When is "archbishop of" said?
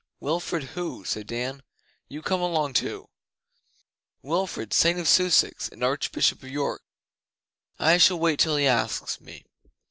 5.83-6.49